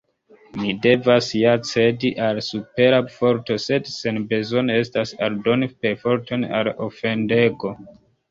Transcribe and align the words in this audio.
Mi 0.59 0.69
devas 0.83 1.27
ja 1.39 1.51
cedi 1.71 2.09
al 2.27 2.39
supera 2.47 3.01
forto, 3.17 3.57
sed 3.65 3.91
senbezone 3.97 4.79
estas 4.85 5.13
aldoni 5.27 5.71
perforton 5.85 6.47
al 6.61 6.73
ofendego. 6.89 7.75